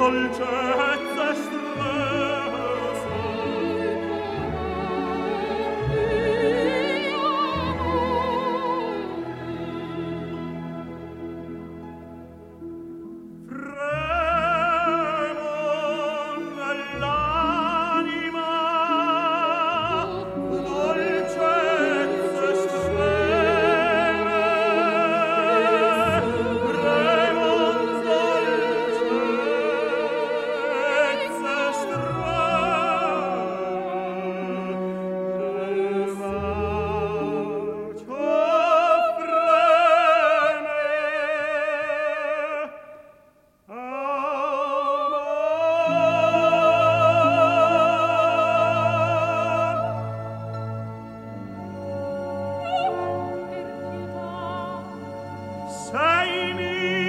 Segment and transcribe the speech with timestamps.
[0.00, 0.89] dolce.
[56.40, 56.99] in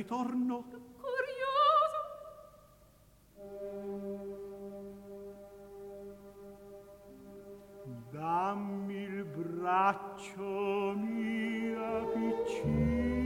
[0.00, 0.64] ritorno.
[0.98, 2.00] Curioso.
[8.10, 13.19] Dammi il braccio mia piccina.